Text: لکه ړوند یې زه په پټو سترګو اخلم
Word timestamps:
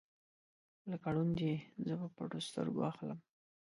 لکه 0.91 1.07
ړوند 1.15 1.37
یې 1.47 1.55
زه 1.87 1.93
په 2.01 2.07
پټو 2.15 2.39
سترګو 2.49 2.81
اخلم 2.91 3.19